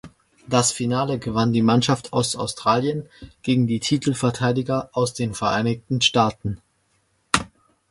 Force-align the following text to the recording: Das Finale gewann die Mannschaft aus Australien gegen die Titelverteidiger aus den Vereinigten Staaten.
Das 0.49 0.71
Finale 0.71 1.19
gewann 1.19 1.53
die 1.53 1.61
Mannschaft 1.61 2.11
aus 2.11 2.35
Australien 2.35 3.07
gegen 3.43 3.67
die 3.67 3.79
Titelverteidiger 3.79 4.89
aus 4.93 5.13
den 5.13 5.35
Vereinigten 5.35 6.01
Staaten. 6.01 6.59